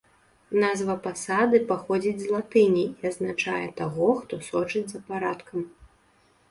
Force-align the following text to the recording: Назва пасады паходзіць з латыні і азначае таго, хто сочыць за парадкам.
Назва 0.61 0.95
пасады 1.07 1.57
паходзіць 1.71 2.23
з 2.23 2.31
латыні 2.37 2.85
і 2.87 3.07
азначае 3.11 3.63
таго, 3.83 4.09
хто 4.23 4.43
сочыць 4.51 4.87
за 4.95 4.99
парадкам. 5.13 5.59